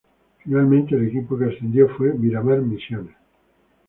[0.39, 3.15] Finalmente el equipo que ascendió fue Miramar Misiones.